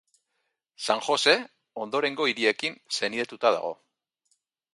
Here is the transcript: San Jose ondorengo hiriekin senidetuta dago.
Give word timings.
San 0.85 1.03
Jose 1.07 1.35
ondorengo 1.83 2.27
hiriekin 2.31 2.81
senidetuta 2.97 3.53
dago. 3.59 3.71